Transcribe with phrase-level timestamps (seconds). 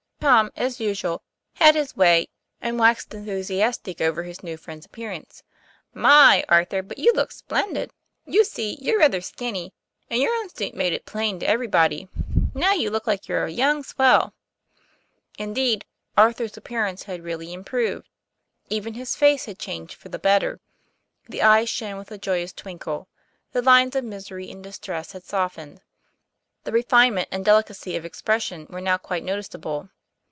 [0.21, 1.23] Tom, as usual,
[1.55, 2.27] had his way,
[2.61, 5.41] and waxed enthusias tic over his new friend's appearance.
[5.95, 6.43] "My!
[6.47, 7.89] Arthur, but you look splendid.
[8.27, 9.73] You see, you're rather skinny,
[10.11, 12.07] and your own suit made it plain to everybody.
[12.53, 14.35] Now you look like a young swell."
[15.39, 18.07] Indeed, Arthur's appearance had really improved.
[18.69, 20.59] Even his face had changed for the better.
[21.29, 23.07] The eyes shone with a joyous twinkle;
[23.53, 25.81] the lines of misery and distress had softened;
[26.63, 29.89] the refinement and delicacy of expression were now quite noticeable.